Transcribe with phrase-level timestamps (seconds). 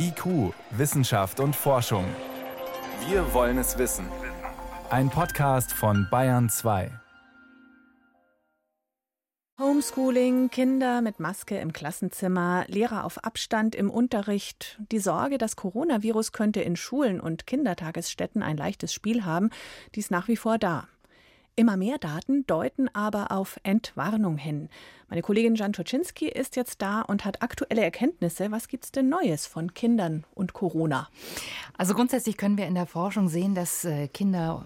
[0.00, 2.04] IQ, Wissenschaft und Forschung.
[3.08, 4.06] Wir wollen es wissen.
[4.90, 6.92] Ein Podcast von Bayern 2.
[9.60, 14.78] Homeschooling, Kinder mit Maske im Klassenzimmer, Lehrer auf Abstand im Unterricht.
[14.92, 19.50] Die Sorge, das Coronavirus könnte in Schulen und Kindertagesstätten ein leichtes Spiel haben,
[19.96, 20.86] die ist nach wie vor da.
[21.58, 24.68] Immer mehr Daten deuten aber auf Entwarnung hin.
[25.08, 28.52] Meine Kollegin Jan Toczynski ist jetzt da und hat aktuelle Erkenntnisse.
[28.52, 31.08] Was gibt es denn Neues von Kindern und Corona?
[31.76, 34.64] Also grundsätzlich können wir in der Forschung sehen, dass äh, Kinder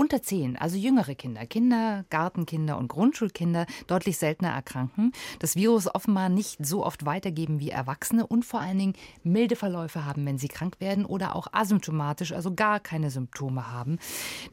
[0.00, 6.30] unter zehn, also jüngere Kinder, Kinder, Gartenkinder und Grundschulkinder deutlich seltener erkranken, das Virus offenbar
[6.30, 8.94] nicht so oft weitergeben wie Erwachsene und vor allen Dingen
[9.24, 13.98] milde Verläufe haben, wenn sie krank werden oder auch asymptomatisch, also gar keine Symptome haben.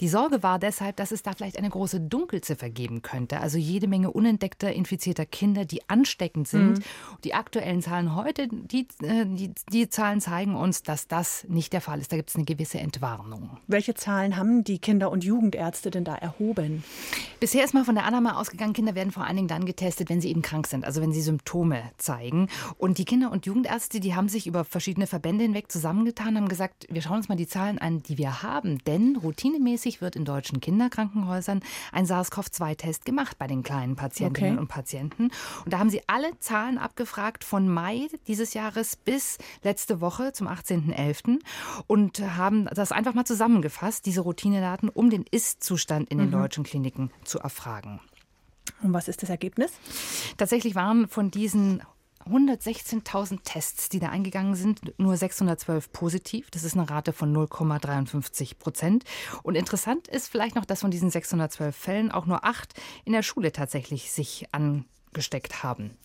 [0.01, 3.87] Die Sorge war deshalb, dass es da vielleicht eine große Dunkelziffer geben könnte, also jede
[3.87, 6.79] Menge unentdeckter infizierter Kinder, die ansteckend sind.
[6.79, 6.83] Mhm.
[7.23, 11.79] Die aktuellen Zahlen heute, die, äh, die, die Zahlen zeigen uns, dass das nicht der
[11.79, 12.11] Fall ist.
[12.11, 13.59] Da gibt es eine gewisse Entwarnung.
[13.67, 16.83] Welche Zahlen haben die Kinder und Jugendärzte denn da erhoben?
[17.39, 20.19] Bisher ist mal von der Annahme ausgegangen, Kinder werden vor allen Dingen dann getestet, wenn
[20.19, 22.49] sie eben krank sind, also wenn sie Symptome zeigen.
[22.79, 26.87] Und die Kinder- und Jugendärzte, die haben sich über verschiedene Verbände hinweg zusammengetan, haben gesagt,
[26.89, 28.79] wir schauen uns mal die Zahlen an, die wir haben.
[28.85, 34.61] Denn routinemäßig wird in deutschen Kinderkrankenhäusern ein SARS-CoV-2-Test gemacht bei den kleinen Patientinnen okay.
[34.61, 35.29] und Patienten.
[35.63, 40.47] Und da haben sie alle Zahlen abgefragt von Mai dieses Jahres bis letzte Woche zum
[40.47, 41.39] 18.11.
[41.85, 46.33] und haben das einfach mal zusammengefasst, diese Routinedaten, um den den Ist-Zustand in den mhm.
[46.33, 47.99] deutschen Kliniken zu erfragen.
[48.81, 49.71] Und was ist das Ergebnis?
[50.37, 51.81] Tatsächlich waren von diesen
[52.29, 56.51] 116.000 Tests, die da eingegangen sind, nur 612 positiv.
[56.51, 59.05] Das ist eine Rate von 0,53 Prozent.
[59.43, 62.73] Und interessant ist vielleicht noch, dass von diesen 612 Fällen auch nur acht
[63.05, 64.45] in der Schule tatsächlich sich
[65.17, 65.97] angesteckt haben.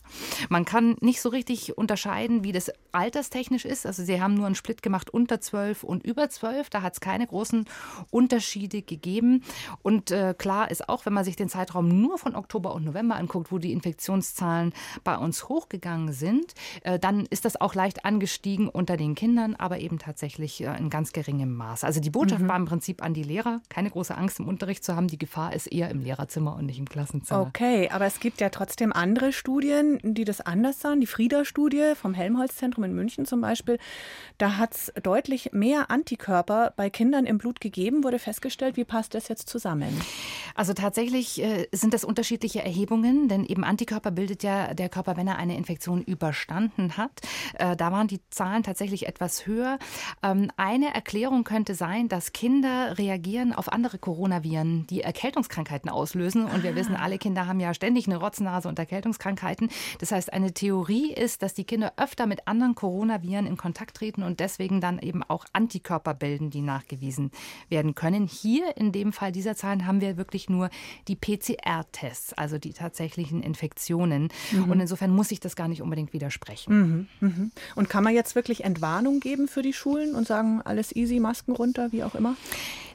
[0.49, 3.87] Man kann nicht so richtig unterscheiden, wie das alterstechnisch ist.
[3.87, 6.71] Also sie haben nur einen Split gemacht unter 12 und über 12.
[6.71, 7.65] Da hat es keine großen
[8.11, 9.43] Unterschiede gegeben.
[9.83, 13.17] Und äh, klar ist auch, wenn man sich den Zeitraum nur von Oktober und November
[13.17, 14.73] anguckt, wo die Infektionszahlen
[15.05, 19.79] bei uns hochgegangen sind, äh, dann ist das auch leicht angestiegen unter den Kindern, aber
[19.79, 21.85] eben tatsächlich äh, in ganz geringem Maß.
[21.85, 22.49] Also die Botschaft mhm.
[22.49, 25.09] war im Prinzip an die Lehrer, keine große Angst im Unterricht zu haben.
[25.09, 27.41] Die Gefahr ist eher im Lehrerzimmer und nicht im Klassenzimmer.
[27.41, 31.01] Okay, aber es gibt ja trotzdem andere Studien, die das anders sahen.
[31.01, 33.79] Die Frieda-Studie vom Helmholtz-Zentrum in München zum Beispiel,
[34.39, 38.77] da hat es deutlich mehr Antikörper bei Kindern im Blut gegeben, wurde festgestellt.
[38.77, 40.01] Wie passt das jetzt zusammen?
[40.55, 45.29] Also tatsächlich äh, sind das unterschiedliche Erhebungen, denn eben Antikörper bildet ja der Körper, wenn
[45.29, 47.21] er eine Infektion überstanden hat.
[47.59, 49.79] Äh, da waren die Zahlen tatsächlich etwas höher.
[50.23, 56.45] Ähm, eine Erklärung könnte sein, dass Kinder reagieren auf andere Coronaviren, die Erkältungskrankheiten auslösen.
[56.45, 56.75] Und wir ah.
[56.75, 59.71] wissen, alle Kinder haben ja ständig eine Rotznase und Erkältungskrankheiten.
[59.99, 64.23] Das heißt, eine Theorie ist, dass die Kinder öfter mit anderen Coronaviren in Kontakt treten
[64.23, 67.31] und deswegen dann eben auch Antikörper bilden, die nachgewiesen
[67.69, 68.27] werden können.
[68.27, 70.71] Hier in dem Fall dieser Zahlen haben wir wirklich nur
[71.09, 74.29] die PCR-Tests, also die tatsächlichen Infektionen.
[74.51, 74.71] Mhm.
[74.71, 77.09] Und insofern muss ich das gar nicht unbedingt widersprechen.
[77.21, 77.29] Mhm.
[77.29, 77.53] Mhm.
[77.75, 81.53] Und kann man jetzt wirklich Entwarnung geben für die Schulen und sagen, alles easy, Masken
[81.53, 82.37] runter, wie auch immer?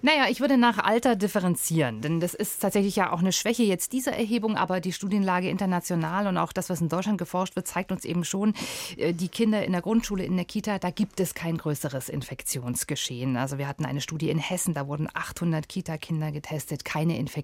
[0.02, 3.94] Naja, ich würde nach Alter differenzieren, denn das ist tatsächlich ja auch eine Schwäche jetzt
[3.94, 7.92] dieser Erhebung, aber die Studienlage international und auch das, was in Deutschland geforscht wird, zeigt
[7.92, 8.54] uns eben schon,
[8.98, 13.38] äh, die Kinder in der Grundschule, in der Kita, da gibt es kein größeres Infektionsgeschehen.
[13.38, 17.37] Also wir hatten eine Studie in Hessen, da wurden 800 Kita-Kinder getestet, keine Infektion.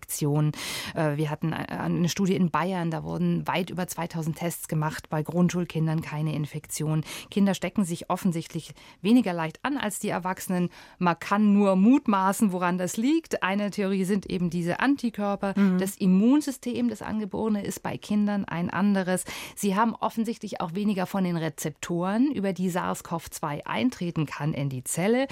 [0.95, 5.23] Äh, wir hatten eine Studie in Bayern, da wurden weit über 2000 Tests gemacht, bei
[5.23, 7.03] Grundschulkindern keine Infektion.
[7.29, 10.69] Kinder stecken sich offensichtlich weniger leicht an als die Erwachsenen.
[10.99, 13.43] Man kann nur mutmaßen, woran das liegt.
[13.43, 15.53] Eine Theorie sind eben diese Antikörper.
[15.55, 15.77] Mhm.
[15.77, 19.25] Das Immunsystem des Angeborenen ist bei Kindern ein anderes.
[19.55, 24.83] Sie haben offensichtlich auch weniger von den Rezeptoren, über die SARS-CoV-2 eintreten kann in die
[24.83, 25.27] Zelle.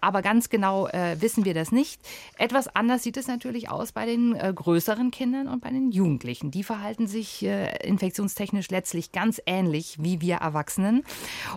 [0.00, 2.00] Aber ganz genau äh, wissen wir das nicht.
[2.38, 6.50] Etwas anders sieht es natürlich aus bei den äh, größeren Kindern und bei den Jugendlichen.
[6.50, 11.04] Die verhalten sich äh, infektionstechnisch letztlich ganz ähnlich wie wir Erwachsenen.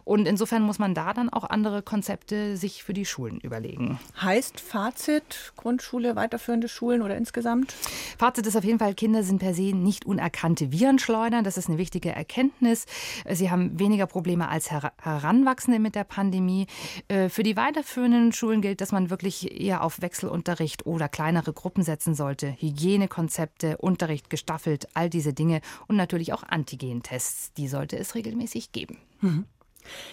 [0.04, 4.00] Und insofern muss man da dann auch andere Konzepte sich für die Schulen überlegen.
[4.22, 7.74] Heißt Fazit, Grundschule, weiterführende Schulen oder insgesamt?
[8.18, 11.44] Fazit ist auf jeden Fall, Kinder sind per se nicht unerkannte Virenschleudern.
[11.44, 12.86] Das ist eine wichtige Erkenntnis.
[13.30, 16.68] Sie haben weniger Probleme als Heranwachsende mit der Pandemie.
[17.08, 21.84] Äh, für die weiterführenden Schulen gilt, dass man wirklich eher auf Wechselunterricht oder kleinere Gruppen
[21.84, 22.39] setzen sollte.
[22.48, 27.54] Hygienekonzepte, Unterricht gestaffelt, all diese Dinge und natürlich auch Antigentests.
[27.54, 28.98] Die sollte es regelmäßig geben.
[29.22, 29.46] Mhm.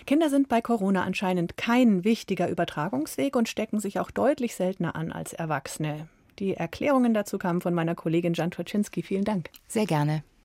[0.07, 5.13] Kinder sind bei Corona anscheinend kein wichtiger Übertragungsweg und stecken sich auch deutlich seltener an
[5.13, 6.09] als Erwachsene.
[6.39, 9.03] Die Erklärungen dazu kamen von meiner Kollegin Jan Troczynski.
[9.03, 9.51] Vielen Dank.
[9.69, 10.23] Sehr gerne.